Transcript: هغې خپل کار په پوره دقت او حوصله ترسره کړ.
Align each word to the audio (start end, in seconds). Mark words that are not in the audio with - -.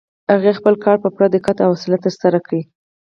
هغې 0.33 0.51
خپل 0.59 0.73
کار 0.83 0.97
په 1.03 1.09
پوره 1.13 1.27
دقت 1.35 1.57
او 1.65 1.69
حوصله 1.73 1.97
ترسره 2.05 2.39
کړ. 2.47 2.53